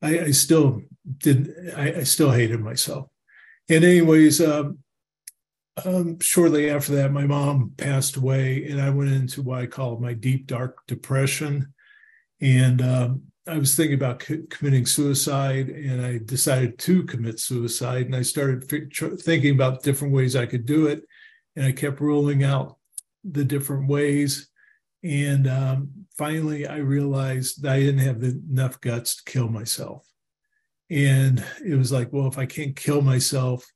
I, 0.00 0.20
I, 0.20 0.30
still 0.30 0.82
did 1.18 1.72
I, 1.76 1.94
I, 1.94 2.02
still 2.04 2.30
hated 2.30 2.60
myself. 2.60 3.08
And 3.68 3.84
anyways, 3.84 4.40
um, 4.40 4.78
um, 5.84 6.18
shortly 6.20 6.70
after 6.70 6.92
that, 6.96 7.12
my 7.12 7.26
mom 7.26 7.72
passed 7.76 8.16
away, 8.16 8.68
and 8.68 8.80
I 8.80 8.90
went 8.90 9.10
into 9.10 9.42
what 9.42 9.60
I 9.60 9.66
call 9.66 9.98
my 9.98 10.14
deep 10.14 10.46
dark 10.46 10.86
depression. 10.86 11.72
And 12.40 12.80
um, 12.80 13.22
I 13.48 13.58
was 13.58 13.74
thinking 13.74 13.94
about 13.94 14.24
committing 14.50 14.84
suicide, 14.84 15.68
and 15.70 16.04
I 16.04 16.18
decided 16.18 16.78
to 16.80 17.02
commit 17.04 17.40
suicide. 17.40 18.06
And 18.06 18.14
I 18.14 18.22
started 18.22 18.64
f- 18.70 19.20
thinking 19.20 19.54
about 19.54 19.82
different 19.82 20.12
ways 20.12 20.36
I 20.36 20.46
could 20.46 20.66
do 20.66 20.86
it, 20.86 21.02
and 21.56 21.64
I 21.64 21.72
kept 21.72 22.00
ruling 22.00 22.44
out 22.44 22.76
the 23.24 23.44
different 23.44 23.88
ways. 23.88 24.48
And 25.02 25.48
um, 25.48 25.90
finally, 26.16 26.66
I 26.66 26.78
realized 26.78 27.62
that 27.62 27.72
I 27.72 27.80
didn't 27.80 28.00
have 28.00 28.22
enough 28.22 28.80
guts 28.80 29.16
to 29.16 29.30
kill 29.30 29.48
myself. 29.48 30.06
And 30.90 31.44
it 31.64 31.76
was 31.76 31.92
like, 31.92 32.12
well, 32.12 32.28
if 32.28 32.38
I 32.38 32.46
can't 32.46 32.76
kill 32.76 33.00
myself, 33.00 33.66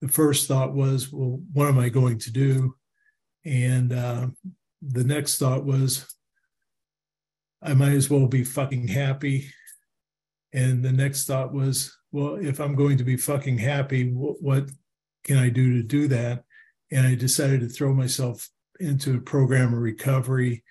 the 0.00 0.08
first 0.08 0.48
thought 0.48 0.74
was, 0.74 1.12
well, 1.12 1.40
what 1.52 1.68
am 1.68 1.78
I 1.78 1.88
going 1.88 2.18
to 2.18 2.32
do? 2.32 2.74
And 3.44 3.92
uh, 3.92 4.26
the 4.80 5.04
next 5.04 5.38
thought 5.38 5.64
was, 5.64 6.11
I 7.62 7.74
might 7.74 7.92
as 7.92 8.10
well 8.10 8.26
be 8.26 8.44
fucking 8.44 8.88
happy. 8.88 9.48
And 10.52 10.84
the 10.84 10.92
next 10.92 11.26
thought 11.26 11.52
was, 11.52 11.96
well, 12.10 12.34
if 12.34 12.60
I'm 12.60 12.74
going 12.74 12.98
to 12.98 13.04
be 13.04 13.16
fucking 13.16 13.58
happy, 13.58 14.12
what, 14.12 14.42
what 14.42 14.70
can 15.24 15.38
I 15.38 15.48
do 15.48 15.74
to 15.74 15.82
do 15.82 16.08
that? 16.08 16.44
And 16.90 17.06
I 17.06 17.14
decided 17.14 17.60
to 17.60 17.68
throw 17.68 17.94
myself 17.94 18.48
into 18.80 19.16
a 19.16 19.20
program 19.20 19.72
of 19.72 19.80
recovery. 19.80 20.62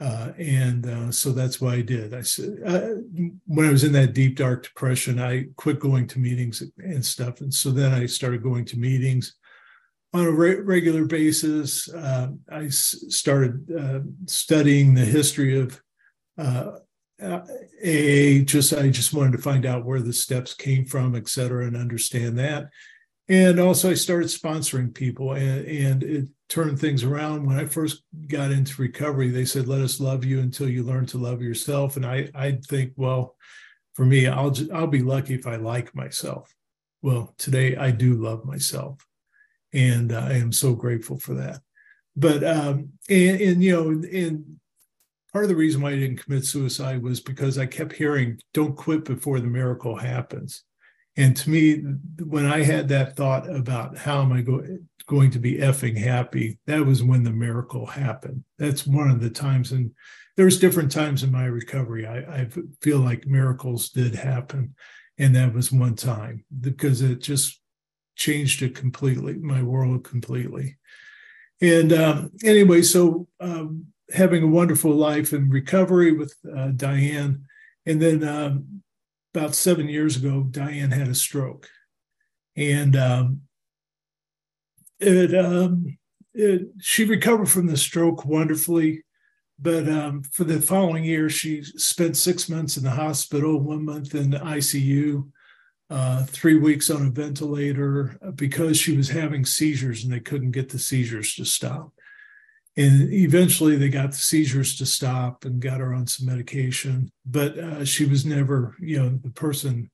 Uh, 0.00 0.32
and 0.38 0.86
uh, 0.86 1.10
so 1.10 1.30
that's 1.30 1.60
what 1.60 1.74
I 1.74 1.80
did. 1.80 2.14
I 2.14 2.22
said 2.22 2.58
uh, 2.66 2.88
when 3.46 3.68
I 3.68 3.70
was 3.70 3.84
in 3.84 3.92
that 3.92 4.12
deep 4.12 4.36
dark 4.36 4.64
depression, 4.64 5.20
I 5.20 5.46
quit 5.56 5.78
going 5.78 6.08
to 6.08 6.18
meetings 6.18 6.62
and 6.78 7.04
stuff, 7.04 7.40
and 7.40 7.54
so 7.54 7.70
then 7.70 7.94
I 7.94 8.06
started 8.06 8.42
going 8.42 8.64
to 8.66 8.76
meetings 8.76 9.36
on 10.12 10.26
a 10.26 10.30
re- 10.30 10.60
regular 10.60 11.04
basis. 11.04 11.88
Uh, 11.88 12.30
I 12.50 12.64
s- 12.64 13.04
started 13.08 13.70
uh, 13.70 14.00
studying 14.26 14.94
the 14.94 15.04
history 15.04 15.58
of 15.58 15.80
AA. 16.38 16.70
Just 18.44 18.72
I 18.72 18.88
just 18.88 19.14
wanted 19.14 19.32
to 19.32 19.38
find 19.38 19.66
out 19.66 19.84
where 19.84 20.00
the 20.00 20.12
steps 20.12 20.54
came 20.54 20.84
from, 20.84 21.14
et 21.14 21.28
cetera, 21.28 21.66
and 21.66 21.76
understand 21.76 22.38
that. 22.38 22.68
And 23.28 23.58
also, 23.58 23.90
I 23.90 23.94
started 23.94 24.28
sponsoring 24.28 24.94
people, 24.94 25.32
and, 25.32 25.66
and 25.66 26.02
it 26.02 26.28
turned 26.50 26.78
things 26.78 27.04
around. 27.04 27.46
When 27.46 27.58
I 27.58 27.64
first 27.64 28.02
got 28.28 28.50
into 28.50 28.82
recovery, 28.82 29.30
they 29.30 29.46
said, 29.46 29.66
"Let 29.66 29.80
us 29.80 29.98
love 29.98 30.24
you 30.24 30.40
until 30.40 30.68
you 30.68 30.82
learn 30.82 31.06
to 31.06 31.18
love 31.18 31.40
yourself." 31.40 31.96
And 31.96 32.04
I, 32.04 32.28
I 32.34 32.58
think, 32.68 32.92
well, 32.96 33.36
for 33.94 34.04
me, 34.04 34.26
I'll 34.26 34.54
I'll 34.74 34.86
be 34.86 35.02
lucky 35.02 35.34
if 35.34 35.46
I 35.46 35.56
like 35.56 35.94
myself. 35.94 36.52
Well, 37.00 37.34
today 37.38 37.76
I 37.76 37.92
do 37.92 38.14
love 38.14 38.44
myself, 38.44 39.06
and 39.72 40.12
uh, 40.12 40.20
I 40.20 40.34
am 40.34 40.52
so 40.52 40.74
grateful 40.74 41.18
for 41.18 41.34
that. 41.34 41.60
But 42.16 42.44
um, 42.44 42.90
and, 43.08 43.40
and 43.40 43.64
you 43.64 43.72
know, 43.72 43.88
and 43.88 44.60
part 45.34 45.44
of 45.44 45.48
the 45.48 45.56
reason 45.56 45.82
why 45.82 45.90
I 45.90 45.98
didn't 45.98 46.22
commit 46.22 46.44
suicide 46.44 47.02
was 47.02 47.20
because 47.20 47.58
I 47.58 47.66
kept 47.66 47.92
hearing, 47.92 48.38
"Don't 48.54 48.76
quit 48.76 49.04
before 49.04 49.40
the 49.40 49.48
miracle 49.48 49.96
happens." 49.96 50.62
And 51.16 51.36
to 51.36 51.50
me, 51.50 51.82
when 52.22 52.46
I 52.46 52.62
had 52.62 52.88
that 52.88 53.16
thought 53.16 53.52
about 53.52 53.98
how 53.98 54.22
am 54.22 54.32
I 54.32 54.42
go- 54.42 54.78
going 55.06 55.32
to 55.32 55.40
be 55.40 55.56
effing 55.56 55.96
happy, 55.96 56.58
that 56.66 56.86
was 56.86 57.02
when 57.02 57.24
the 57.24 57.32
miracle 57.32 57.84
happened. 57.84 58.44
That's 58.58 58.86
one 58.86 59.10
of 59.10 59.20
the 59.20 59.28
times, 59.28 59.72
and 59.72 59.90
there's 60.36 60.60
different 60.60 60.92
times 60.92 61.24
in 61.24 61.32
my 61.32 61.46
recovery. 61.46 62.06
I, 62.06 62.18
I 62.18 62.48
feel 62.80 63.00
like 63.00 63.26
miracles 63.26 63.90
did 63.90 64.14
happen, 64.14 64.76
and 65.18 65.34
that 65.34 65.52
was 65.52 65.72
one 65.72 65.96
time 65.96 66.44
because 66.60 67.02
it 67.02 67.20
just 67.20 67.60
changed 68.14 68.62
it 68.62 68.76
completely, 68.76 69.34
my 69.34 69.64
world 69.64 70.04
completely. 70.04 70.76
And 71.60 71.92
um, 71.92 72.30
anyway, 72.44 72.82
so 72.82 73.26
um, 73.40 73.86
having 74.12 74.42
a 74.42 74.48
wonderful 74.48 74.92
life 74.92 75.32
in 75.32 75.48
recovery 75.48 76.12
with 76.12 76.34
uh, 76.56 76.68
Diane, 76.68 77.44
and 77.86 78.00
then 78.00 78.24
um, 78.24 78.82
about 79.34 79.54
seven 79.54 79.88
years 79.88 80.16
ago, 80.16 80.42
Diane 80.50 80.90
had 80.90 81.08
a 81.08 81.14
stroke, 81.14 81.68
and 82.56 82.96
um, 82.96 83.42
it, 85.00 85.34
um, 85.34 85.98
it, 86.34 86.68
she 86.80 87.04
recovered 87.04 87.48
from 87.48 87.66
the 87.66 87.76
stroke 87.76 88.24
wonderfully. 88.24 89.02
But 89.58 89.88
um, 89.88 90.22
for 90.24 90.42
the 90.44 90.60
following 90.60 91.04
year, 91.04 91.30
she 91.30 91.62
spent 91.62 92.16
six 92.16 92.48
months 92.48 92.76
in 92.76 92.82
the 92.82 92.90
hospital, 92.90 93.60
one 93.60 93.84
month 93.84 94.14
in 94.14 94.30
the 94.30 94.38
ICU, 94.38 95.30
uh, 95.90 96.24
three 96.24 96.56
weeks 96.56 96.90
on 96.90 97.06
a 97.06 97.10
ventilator 97.10 98.18
because 98.34 98.76
she 98.76 98.96
was 98.96 99.08
having 99.08 99.44
seizures 99.44 100.02
and 100.02 100.12
they 100.12 100.20
couldn't 100.20 100.50
get 100.50 100.68
the 100.68 100.78
seizures 100.78 101.34
to 101.36 101.44
stop. 101.44 101.93
And 102.76 103.12
eventually 103.12 103.76
they 103.76 103.88
got 103.88 104.10
the 104.10 104.16
seizures 104.16 104.76
to 104.78 104.86
stop 104.86 105.44
and 105.44 105.60
got 105.60 105.80
her 105.80 105.94
on 105.94 106.06
some 106.06 106.26
medication. 106.26 107.12
But 107.24 107.58
uh, 107.58 107.84
she 107.84 108.04
was 108.04 108.26
never, 108.26 108.74
you 108.80 108.98
know, 108.98 109.20
the 109.22 109.30
person 109.30 109.90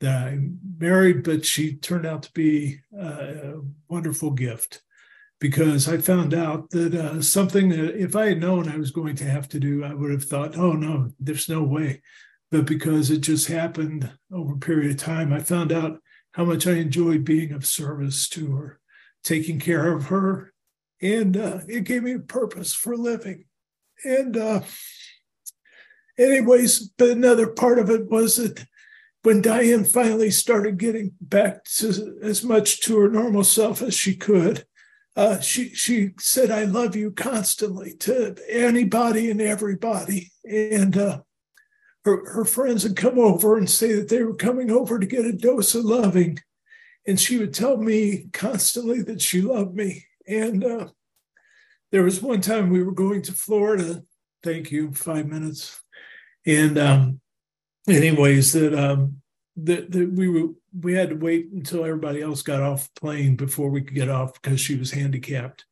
that 0.00 0.28
I 0.28 0.38
married, 0.78 1.22
but 1.22 1.46
she 1.46 1.76
turned 1.76 2.06
out 2.06 2.22
to 2.24 2.32
be 2.32 2.80
a 2.98 3.54
wonderful 3.88 4.32
gift 4.32 4.82
because 5.40 5.88
I 5.88 5.98
found 5.98 6.34
out 6.34 6.70
that 6.70 6.94
uh, 6.94 7.22
something 7.22 7.70
that 7.70 7.96
if 7.96 8.14
I 8.14 8.26
had 8.26 8.40
known 8.40 8.68
I 8.68 8.76
was 8.76 8.90
going 8.90 9.16
to 9.16 9.24
have 9.24 9.48
to 9.50 9.60
do, 9.60 9.82
I 9.82 9.94
would 9.94 10.10
have 10.10 10.24
thought, 10.24 10.56
oh 10.56 10.72
no, 10.72 11.10
there's 11.18 11.48
no 11.48 11.62
way. 11.62 12.02
But 12.50 12.66
because 12.66 13.10
it 13.10 13.20
just 13.20 13.48
happened 13.48 14.10
over 14.32 14.54
a 14.54 14.58
period 14.58 14.90
of 14.90 14.96
time, 14.98 15.32
I 15.32 15.40
found 15.40 15.72
out 15.72 16.00
how 16.32 16.44
much 16.44 16.66
I 16.66 16.72
enjoyed 16.72 17.24
being 17.24 17.52
of 17.52 17.66
service 17.66 18.28
to 18.30 18.54
her, 18.56 18.80
taking 19.24 19.58
care 19.58 19.94
of 19.94 20.06
her, 20.06 20.49
and 21.02 21.36
uh, 21.36 21.60
it 21.68 21.84
gave 21.84 22.02
me 22.02 22.12
a 22.12 22.18
purpose 22.18 22.74
for 22.74 22.96
living. 22.96 23.44
And 24.04 24.36
uh, 24.36 24.62
anyways, 26.18 26.90
but 26.96 27.10
another 27.10 27.46
part 27.46 27.78
of 27.78 27.90
it 27.90 28.08
was 28.10 28.36
that 28.36 28.66
when 29.22 29.42
Diane 29.42 29.84
finally 29.84 30.30
started 30.30 30.78
getting 30.78 31.12
back 31.20 31.64
to 31.64 32.18
as 32.22 32.42
much 32.42 32.80
to 32.82 32.98
her 32.98 33.10
normal 33.10 33.44
self 33.44 33.82
as 33.82 33.94
she 33.94 34.16
could, 34.16 34.64
uh, 35.16 35.40
she 35.40 35.74
she 35.74 36.12
said, 36.18 36.50
"I 36.50 36.64
love 36.64 36.96
you" 36.96 37.10
constantly 37.10 37.94
to 37.98 38.36
anybody 38.48 39.30
and 39.30 39.40
everybody, 39.40 40.30
and 40.44 40.96
uh, 40.96 41.20
her 42.04 42.32
her 42.32 42.44
friends 42.44 42.84
would 42.84 42.96
come 42.96 43.18
over 43.18 43.58
and 43.58 43.68
say 43.68 43.92
that 43.94 44.08
they 44.08 44.22
were 44.22 44.36
coming 44.36 44.70
over 44.70 44.98
to 44.98 45.06
get 45.06 45.26
a 45.26 45.32
dose 45.32 45.74
of 45.74 45.84
loving, 45.84 46.38
and 47.06 47.20
she 47.20 47.38
would 47.38 47.52
tell 47.52 47.76
me 47.76 48.28
constantly 48.32 49.02
that 49.02 49.20
she 49.20 49.42
loved 49.42 49.74
me. 49.74 50.06
And 50.30 50.64
uh, 50.64 50.88
there 51.90 52.04
was 52.04 52.22
one 52.22 52.40
time 52.40 52.70
we 52.70 52.84
were 52.84 52.92
going 52.92 53.22
to 53.22 53.32
Florida. 53.32 54.02
Thank 54.44 54.70
you, 54.70 54.92
five 54.92 55.26
minutes, 55.26 55.82
and 56.46 56.78
um, 56.78 57.20
anyways, 57.88 58.52
that 58.52 58.72
um, 58.74 59.20
that, 59.56 59.90
that 59.90 60.12
we 60.12 60.28
were 60.28 60.52
we 60.78 60.94
had 60.94 61.10
to 61.10 61.16
wait 61.16 61.50
until 61.52 61.84
everybody 61.84 62.22
else 62.22 62.42
got 62.42 62.62
off 62.62 62.88
the 62.94 63.00
plane 63.00 63.34
before 63.34 63.70
we 63.70 63.82
could 63.82 63.94
get 63.94 64.08
off 64.08 64.40
because 64.40 64.60
she 64.60 64.76
was 64.76 64.92
handicapped. 64.92 65.64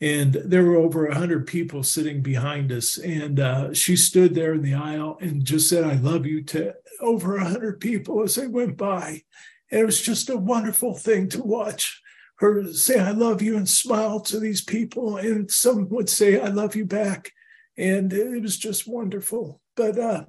And 0.00 0.34
there 0.34 0.64
were 0.64 0.76
over 0.76 1.06
a 1.06 1.10
100 1.10 1.46
people 1.46 1.84
sitting 1.84 2.20
behind 2.20 2.72
us. 2.72 2.98
And 2.98 3.38
uh, 3.38 3.72
she 3.72 3.94
stood 3.94 4.34
there 4.34 4.52
in 4.52 4.62
the 4.62 4.74
aisle 4.74 5.18
and 5.20 5.44
just 5.44 5.68
said 5.68 5.84
i 5.84 5.94
love 5.94 6.26
you 6.26 6.42
to 6.42 6.74
over 7.00 7.36
a 7.36 7.44
100 7.44 7.80
people 7.80 8.22
as 8.24 8.34
they 8.34 8.48
went 8.48 8.76
by. 8.76 9.22
And 9.70 9.80
it 9.80 9.86
was 9.86 10.02
just 10.02 10.28
a 10.30 10.36
wonderful 10.36 10.94
thing 10.94 11.28
to 11.30 11.42
watch 11.42 12.02
her 12.36 12.72
say 12.72 12.98
i 12.98 13.10
love 13.10 13.42
you 13.42 13.56
and 13.56 13.68
smile 13.68 14.20
to 14.20 14.38
these 14.38 14.62
people 14.62 15.16
and 15.16 15.50
some 15.50 15.88
would 15.88 16.08
say 16.08 16.40
i 16.40 16.48
love 16.48 16.74
you 16.74 16.84
back 16.84 17.30
and 17.76 18.12
it 18.12 18.42
was 18.42 18.56
just 18.56 18.86
wonderful 18.86 19.60
but 19.76 19.98
uh, 19.98 20.24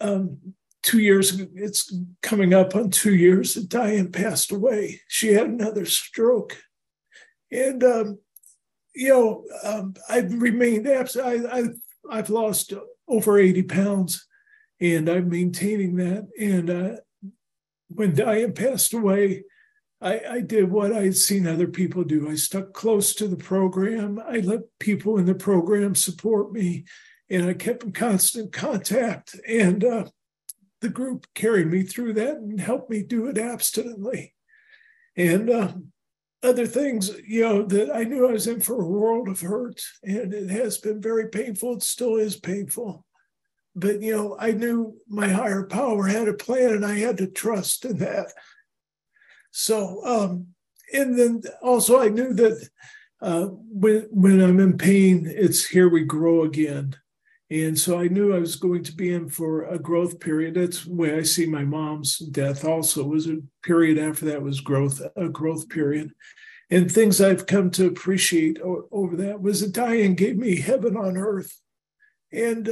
um, 0.00 0.38
two 0.84 1.00
years, 1.00 1.40
it's 1.54 1.92
coming 2.22 2.52
up 2.54 2.76
on 2.76 2.90
two 2.90 3.14
years 3.14 3.54
that 3.54 3.68
Diane 3.68 4.12
passed 4.12 4.52
away. 4.52 5.00
She 5.08 5.32
had 5.32 5.46
another 5.46 5.86
stroke. 5.86 6.56
And, 7.50 7.82
um, 7.82 8.18
you 8.94 9.08
know, 9.08 9.44
um, 9.64 9.94
I've 10.08 10.32
remained 10.32 10.86
absent. 10.86 11.26
I, 11.26 11.58
I, 11.58 11.62
I've 12.10 12.30
lost 12.30 12.74
over 13.08 13.38
80 13.38 13.62
pounds 13.62 14.26
and 14.80 15.08
I'm 15.08 15.30
maintaining 15.30 15.96
that. 15.96 16.28
And 16.38 16.70
uh, 16.70 16.96
when 17.88 18.14
Diane 18.14 18.52
passed 18.52 18.92
away, 18.92 19.44
I, 20.04 20.20
I, 20.30 20.40
did 20.42 20.70
what 20.70 20.92
I 20.92 21.04
had 21.04 21.16
seen 21.16 21.46
other 21.46 21.66
people 21.66 22.04
do. 22.04 22.28
I 22.28 22.34
stuck 22.34 22.74
close 22.74 23.14
to 23.14 23.26
the 23.26 23.38
program. 23.38 24.20
I 24.24 24.36
let 24.40 24.60
people 24.78 25.16
in 25.16 25.24
the 25.24 25.34
program 25.34 25.94
support 25.94 26.52
me, 26.52 26.84
and 27.30 27.46
I 27.46 27.54
kept 27.54 27.84
in 27.84 27.92
constant 27.92 28.52
contact. 28.52 29.34
And 29.48 29.82
uh, 29.82 30.04
the 30.82 30.90
group 30.90 31.26
carried 31.34 31.68
me 31.68 31.84
through 31.84 32.12
that 32.14 32.36
and 32.36 32.60
helped 32.60 32.90
me 32.90 33.02
do 33.02 33.28
it 33.28 33.38
abstinently. 33.38 34.34
And 35.16 35.48
uh, 35.48 35.72
other 36.42 36.66
things, 36.66 37.10
you 37.26 37.40
know, 37.40 37.62
that 37.62 37.96
I 37.96 38.04
knew 38.04 38.28
I 38.28 38.32
was 38.32 38.46
in 38.46 38.60
for 38.60 38.82
a 38.82 38.86
world 38.86 39.28
of 39.28 39.40
hurt, 39.40 39.80
and 40.02 40.34
it 40.34 40.50
has 40.50 40.76
been 40.76 41.00
very 41.00 41.30
painful. 41.30 41.76
It 41.76 41.82
still 41.82 42.16
is 42.16 42.36
painful. 42.36 43.06
But, 43.74 44.02
you 44.02 44.14
know, 44.14 44.36
I 44.38 44.52
knew 44.52 44.98
my 45.08 45.28
higher 45.28 45.64
power 45.64 46.06
had 46.06 46.28
a 46.28 46.34
plan 46.34 46.70
and 46.70 46.86
I 46.86 46.94
had 46.94 47.16
to 47.16 47.26
trust 47.26 47.84
in 47.84 47.98
that. 47.98 48.28
So, 49.56 50.04
um, 50.04 50.48
and 50.92 51.16
then 51.16 51.42
also 51.62 52.00
I 52.00 52.08
knew 52.08 52.34
that 52.34 52.68
uh, 53.22 53.46
when, 53.46 54.08
when 54.10 54.40
I'm 54.40 54.58
in 54.58 54.76
pain, 54.76 55.32
it's 55.32 55.64
here 55.64 55.88
we 55.88 56.02
grow 56.02 56.42
again. 56.42 56.96
And 57.50 57.78
so 57.78 58.00
I 58.00 58.08
knew 58.08 58.34
I 58.34 58.40
was 58.40 58.56
going 58.56 58.82
to 58.82 58.92
be 58.92 59.12
in 59.12 59.28
for 59.28 59.66
a 59.66 59.78
growth 59.78 60.18
period. 60.18 60.54
That's 60.54 60.84
the 60.84 60.92
way 60.92 61.14
I 61.14 61.22
see 61.22 61.46
my 61.46 61.62
mom's 61.62 62.18
death 62.18 62.64
also 62.64 63.04
was 63.04 63.28
a 63.28 63.38
period 63.62 63.96
after 63.96 64.24
that 64.26 64.42
was 64.42 64.60
growth, 64.60 65.00
a 65.14 65.28
growth 65.28 65.68
period. 65.68 66.10
And 66.70 66.90
things 66.90 67.20
I've 67.20 67.46
come 67.46 67.70
to 67.72 67.86
appreciate 67.86 68.58
over 68.60 69.14
that 69.18 69.40
was 69.40 69.60
that 69.60 69.72
Diane 69.72 70.14
gave 70.14 70.36
me 70.36 70.56
heaven 70.56 70.96
on 70.96 71.16
earth. 71.16 71.56
And 72.32 72.64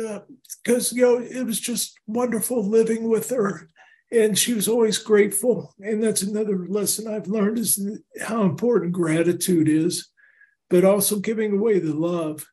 because, 0.65 0.93
uh, 0.93 0.97
you 0.97 1.03
know, 1.03 1.19
it 1.19 1.47
was 1.47 1.61
just 1.61 1.97
wonderful 2.09 2.69
living 2.69 3.09
with 3.09 3.31
her. 3.31 3.69
And 4.13 4.39
she 4.39 4.53
was 4.53 4.69
always 4.69 4.99
grateful. 4.99 5.75
And 5.81 6.03
that's 6.03 6.23
another 6.23 6.67
lesson 6.69 7.13
I've 7.13 7.29
learned 7.29 7.59
is 7.59 8.01
how 8.21 8.43
important 8.43 8.93
gratitude 8.93 9.69
is, 9.69 10.09
but 10.69 10.85
also 10.85 11.19
giving 11.19 11.53
away 11.53 11.79
the 11.79 11.95
love. 11.95 12.47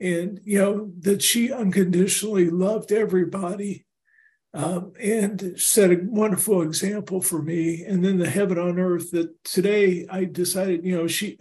And 0.00 0.40
you 0.44 0.58
know 0.58 0.92
that 1.00 1.20
she 1.20 1.52
unconditionally 1.52 2.48
loved 2.48 2.90
everybody 2.90 3.84
um, 4.54 4.92
and 4.98 5.54
set 5.60 5.90
a 5.90 6.00
wonderful 6.02 6.62
example 6.62 7.20
for 7.20 7.42
me. 7.42 7.84
And 7.84 8.04
then 8.04 8.16
the 8.18 8.30
heaven 8.30 8.58
on 8.58 8.78
earth 8.78 9.10
that 9.10 9.44
today 9.44 10.06
i 10.10 10.24
decided 10.24 10.84
you 10.84 10.96
know 10.96 11.06
she 11.06 11.38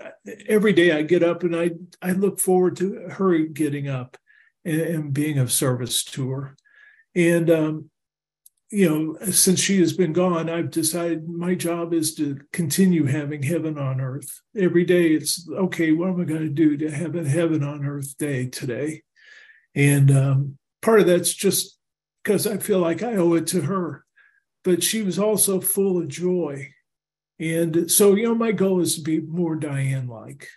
every 0.47 0.73
day 0.73 0.91
i 0.91 1.01
get 1.01 1.23
up 1.23 1.43
and 1.43 1.55
i 1.55 1.71
i 2.01 2.11
look 2.11 2.39
forward 2.39 2.75
to 2.77 3.07
her 3.09 3.37
getting 3.39 3.87
up 3.87 4.17
and, 4.65 4.81
and 4.81 5.13
being 5.13 5.39
of 5.39 5.51
service 5.51 6.03
to 6.03 6.29
her. 6.29 6.55
And 7.15 7.49
um, 7.49 7.89
you 8.71 8.87
know, 8.87 9.31
since 9.31 9.59
she 9.59 9.79
has 9.79 9.93
been 9.93 10.13
gone, 10.13 10.49
I've 10.49 10.69
decided 10.69 11.27
my 11.27 11.55
job 11.55 11.93
is 11.93 12.13
to 12.15 12.39
continue 12.53 13.05
having 13.05 13.41
heaven 13.41 13.79
on 13.79 13.99
earth. 13.99 14.41
Every 14.55 14.85
day 14.85 15.13
it's 15.13 15.49
okay, 15.49 15.91
what 15.91 16.09
am 16.09 16.21
I 16.21 16.25
going 16.25 16.41
to 16.41 16.49
do 16.49 16.77
to 16.77 16.91
have 16.91 17.15
a 17.15 17.27
heaven 17.27 17.63
on 17.63 17.83
earth 17.83 18.15
day 18.17 18.45
today? 18.45 19.01
And 19.75 20.11
um, 20.11 20.57
part 20.81 20.99
of 20.99 21.07
that's 21.07 21.33
just 21.33 21.79
because 22.23 22.45
I 22.45 22.57
feel 22.57 22.79
like 22.79 23.01
I 23.01 23.15
owe 23.15 23.33
it 23.33 23.47
to 23.47 23.61
her. 23.61 24.05
But 24.63 24.83
she 24.83 25.01
was 25.01 25.17
also 25.17 25.61
full 25.61 25.99
of 25.99 26.07
joy. 26.07 26.69
And 27.39 27.89
so, 27.89 28.15
you 28.15 28.23
know, 28.23 28.35
my 28.35 28.51
goal 28.51 28.81
is 28.81 28.95
to 28.95 29.01
be 29.01 29.21
more 29.21 29.55
Diane 29.55 30.07
like. 30.07 30.47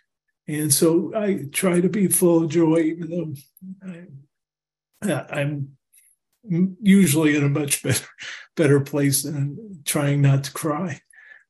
And 0.48 0.75
so 0.75 1.12
I 1.16 1.46
try 1.53 1.81
to 1.81 1.88
be 1.88 2.09
full 2.09 2.44
of 2.44 2.51
joy, 2.51 2.79
even 2.79 3.37
though 3.81 4.05
I, 5.03 5.40
I'm 5.40 5.77
usually 6.44 7.37
in 7.37 7.44
a 7.44 7.48
much 7.48 7.83
better 7.83 8.07
better 8.57 8.81
place 8.81 9.22
than 9.22 9.83
trying 9.85 10.22
not 10.22 10.44
to 10.44 10.52
cry. 10.52 11.00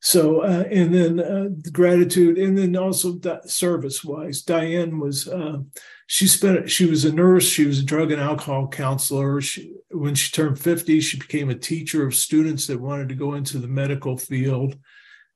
So 0.05 0.41
uh, 0.41 0.65
and 0.69 0.93
then 0.93 1.19
uh, 1.21 1.47
the 1.61 1.71
gratitude, 1.71 2.37
and 2.37 2.57
then 2.57 2.75
also 2.75 3.17
service 3.45 4.03
wise, 4.03 4.41
Diane 4.41 4.99
was 4.99 5.29
uh, 5.29 5.59
she 6.07 6.27
spent 6.27 6.69
she 6.69 6.85
was 6.85 7.05
a 7.05 7.13
nurse, 7.13 7.47
she 7.47 7.65
was 7.65 7.79
a 7.79 7.85
drug 7.85 8.11
and 8.11 8.21
alcohol 8.21 8.67
counselor. 8.67 9.39
She, 9.39 9.73
when 9.91 10.13
she 10.13 10.31
turned 10.33 10.59
fifty, 10.59 10.99
she 10.99 11.17
became 11.17 11.49
a 11.49 11.55
teacher 11.55 12.05
of 12.05 12.15
students 12.15 12.67
that 12.67 12.81
wanted 12.81 13.07
to 13.09 13.15
go 13.15 13.35
into 13.35 13.59
the 13.59 13.67
medical 13.69 14.17
field, 14.17 14.77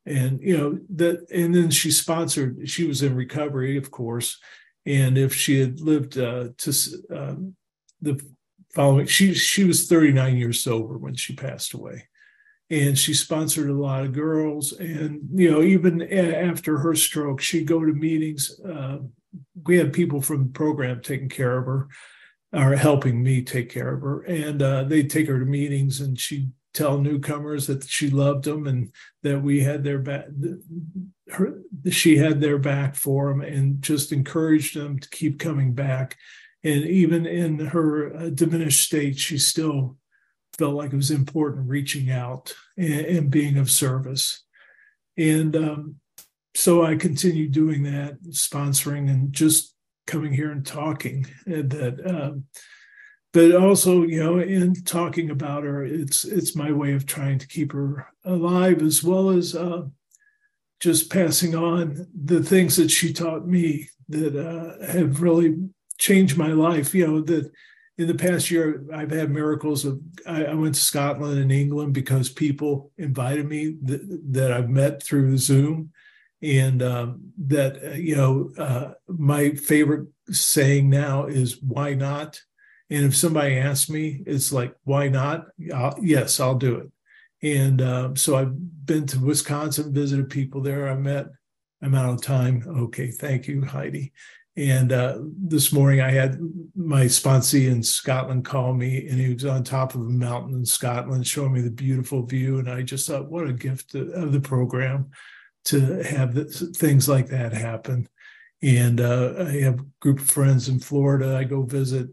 and 0.05 0.41
you 0.41 0.57
know 0.57 0.77
that. 0.95 1.25
And 1.31 1.55
then 1.55 1.69
she 1.69 1.89
sponsored. 1.89 2.69
She 2.69 2.85
was 2.85 3.01
in 3.01 3.15
recovery, 3.15 3.77
of 3.77 3.89
course, 3.89 4.37
and 4.85 5.17
if 5.17 5.33
she 5.33 5.61
had 5.61 5.79
lived 5.79 6.17
uh, 6.17 6.49
to 6.57 6.73
um, 7.09 7.55
the 8.01 8.21
following 8.77 9.07
she 9.07 9.33
she 9.33 9.63
was 9.63 9.87
39 9.87 10.37
years 10.37 10.61
sober 10.63 10.97
when 10.99 11.15
she 11.15 11.35
passed 11.35 11.73
away. 11.73 12.07
And 12.69 12.97
she 12.97 13.13
sponsored 13.13 13.69
a 13.69 13.73
lot 13.73 14.03
of 14.03 14.13
girls. 14.13 14.71
And 14.71 15.21
you 15.33 15.49
know 15.51 15.63
even 15.63 16.01
after 16.03 16.77
her 16.77 16.93
stroke 16.93 17.41
she'd 17.41 17.67
go 17.67 17.83
to 17.83 17.91
meetings. 17.91 18.59
Uh, 18.61 18.99
we 19.65 19.77
had 19.77 19.93
people 19.93 20.21
from 20.21 20.43
the 20.43 20.53
program 20.53 21.01
taking 21.01 21.29
care 21.29 21.57
of 21.57 21.65
her 21.65 21.87
or 22.53 22.75
helping 22.75 23.21
me 23.21 23.41
take 23.41 23.69
care 23.69 23.95
of 23.95 24.01
her. 24.01 24.21
And 24.21 24.61
uh, 24.61 24.83
they'd 24.83 25.09
take 25.09 25.27
her 25.27 25.39
to 25.39 25.45
meetings 25.45 25.99
and 25.99 26.19
she'd 26.19 26.51
tell 26.73 26.99
newcomers 26.99 27.65
that 27.65 27.83
she 27.83 28.11
loved 28.11 28.43
them 28.45 28.67
and 28.67 28.91
that 29.23 29.41
we 29.41 29.61
had 29.61 29.83
their 29.83 29.97
back 29.97 30.25
her, 31.31 31.61
she 31.89 32.17
had 32.17 32.39
their 32.39 32.59
back 32.59 32.95
for 32.95 33.29
them 33.29 33.41
and 33.41 33.81
just 33.81 34.11
encouraged 34.11 34.75
them 34.75 34.99
to 34.99 35.09
keep 35.09 35.39
coming 35.39 35.73
back 35.73 36.15
and 36.63 36.83
even 36.85 37.25
in 37.25 37.59
her 37.59 38.15
uh, 38.15 38.29
diminished 38.29 38.85
state, 38.85 39.17
she 39.17 39.37
still 39.37 39.97
felt 40.57 40.75
like 40.75 40.91
it 40.91 40.97
was 40.97 41.11
important 41.11 41.69
reaching 41.69 42.09
out 42.11 42.53
and, 42.77 43.05
and 43.05 43.31
being 43.31 43.57
of 43.57 43.69
service. 43.69 44.43
And 45.17 45.55
um, 45.55 45.95
so 46.55 46.83
I 46.83 46.95
continued 46.95 47.51
doing 47.51 47.83
that, 47.83 48.21
sponsoring 48.29 49.09
and 49.09 49.31
just 49.31 49.75
coming 50.07 50.33
here 50.33 50.51
and 50.51 50.65
talking. 50.65 51.25
And 51.45 51.69
that, 51.71 52.05
um, 52.05 52.45
but 53.33 53.55
also, 53.55 54.03
you 54.03 54.23
know, 54.23 54.39
in 54.39 54.73
talking 54.83 55.29
about 55.29 55.63
her, 55.63 55.83
it's 55.83 56.23
it's 56.23 56.55
my 56.55 56.71
way 56.71 56.93
of 56.93 57.05
trying 57.05 57.37
to 57.39 57.47
keep 57.47 57.73
her 57.73 58.07
alive, 58.25 58.81
as 58.81 59.03
well 59.03 59.29
as 59.29 59.53
uh, 59.55 59.83
just 60.79 61.11
passing 61.11 61.53
on 61.53 62.07
the 62.15 62.41
things 62.41 62.77
that 62.77 62.89
she 62.89 63.13
taught 63.13 63.45
me 63.47 63.89
that 64.09 64.35
uh, 64.35 64.91
have 64.91 65.21
really 65.21 65.57
changed 65.97 66.37
my 66.37 66.47
life. 66.47 66.93
You 66.93 67.07
know, 67.07 67.21
that 67.21 67.51
in 67.97 68.07
the 68.07 68.15
past 68.15 68.51
year, 68.51 68.83
I've 68.93 69.11
had 69.11 69.31
miracles 69.31 69.85
of, 69.85 69.99
I, 70.25 70.45
I 70.45 70.53
went 70.53 70.75
to 70.75 70.81
Scotland 70.81 71.39
and 71.39 71.51
England 71.51 71.93
because 71.93 72.29
people 72.29 72.91
invited 72.97 73.47
me 73.47 73.75
th- 73.85 74.01
that 74.29 74.51
I've 74.51 74.69
met 74.69 75.01
through 75.01 75.37
Zoom. 75.37 75.91
And 76.43 76.83
um, 76.83 77.31
that, 77.47 77.83
uh, 77.83 77.95
you 77.95 78.15
know, 78.15 78.51
uh, 78.59 78.91
my 79.07 79.55
favorite 79.55 80.07
saying 80.29 80.87
now 80.87 81.25
is, 81.25 81.59
why 81.63 81.95
not? 81.95 82.39
And 82.91 83.05
if 83.05 83.15
somebody 83.15 83.57
asks 83.57 83.89
me, 83.89 84.21
it's 84.27 84.53
like, 84.53 84.75
why 84.83 85.09
not? 85.09 85.47
I'll, 85.73 85.97
yes, 85.99 86.39
I'll 86.39 86.55
do 86.55 86.75
it. 86.75 86.91
And 87.41 87.81
uh, 87.81 88.13
so 88.13 88.37
I've 88.37 88.85
been 88.85 89.07
to 89.07 89.19
Wisconsin, 89.19 89.93
visited 89.93 90.29
people 90.29 90.61
there. 90.61 90.87
I 90.87 90.95
met, 90.95 91.27
I'm 91.81 91.95
out 91.95 92.13
of 92.13 92.21
time. 92.21 92.63
Okay, 92.67 93.09
thank 93.09 93.47
you, 93.47 93.65
Heidi. 93.65 94.13
And 94.57 94.91
uh, 94.91 95.19
this 95.21 95.71
morning 95.71 96.01
I 96.01 96.09
had 96.09 96.39
my 96.75 97.05
sponsee 97.05 97.69
in 97.69 97.83
Scotland 97.83 98.43
call 98.43 98.73
me, 98.73 99.07
and 99.07 99.19
he 99.19 99.31
was 99.31 99.45
on 99.45 99.63
top 99.63 99.93
of 99.93 100.01
a 100.01 100.05
mountain 100.05 100.55
in 100.55 100.65
Scotland 100.65 101.27
showing 101.27 101.53
me 101.53 101.61
the 101.61 101.69
beautiful 101.69 102.25
view. 102.25 102.57
And 102.57 102.67
I 102.67 102.81
just 102.81 103.07
thought, 103.07 103.29
what 103.29 103.47
a 103.47 103.53
gift 103.53 103.93
of 103.93 104.31
the 104.31 104.41
program 104.41 105.11
to 105.65 106.01
have 106.01 106.33
things 106.75 107.07
like 107.07 107.27
that 107.27 107.53
happen. 107.53 108.09
And 108.63 108.99
uh, 108.99 109.35
I 109.37 109.59
have 109.61 109.79
a 109.79 109.85
group 109.99 110.19
of 110.19 110.29
friends 110.29 110.69
in 110.69 110.79
Florida 110.79 111.37
I 111.37 111.43
go 111.43 111.61
visit. 111.61 112.07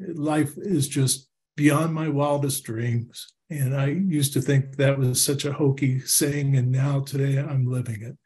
Life 0.00 0.54
is 0.56 0.88
just 0.88 1.28
beyond 1.56 1.94
my 1.94 2.08
wildest 2.08 2.64
dreams. 2.64 3.32
And 3.50 3.76
I 3.76 3.86
used 3.86 4.32
to 4.32 4.40
think 4.40 4.76
that 4.76 4.98
was 4.98 5.22
such 5.22 5.44
a 5.44 5.52
hokey 5.52 6.00
saying, 6.00 6.56
and 6.56 6.72
now 6.72 7.00
today 7.00 7.38
I'm 7.38 7.70
living 7.70 8.02
it. 8.02 8.18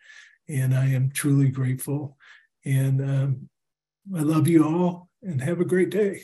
And 0.51 0.75
I 0.75 0.87
am 0.87 1.11
truly 1.11 1.51
grateful. 1.51 2.17
And 2.65 3.03
um, 3.03 3.49
I 4.17 4.21
love 4.21 4.49
you 4.49 4.65
all 4.65 5.09
and 5.23 5.41
have 5.43 5.61
a 5.61 5.65
great 5.65 5.91
day. 5.91 6.23